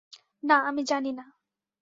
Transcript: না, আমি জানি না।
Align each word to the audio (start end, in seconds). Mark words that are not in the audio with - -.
না, 0.43 0.55
আমি 0.61 0.81
জানি 0.83 1.11
না। 1.11 1.25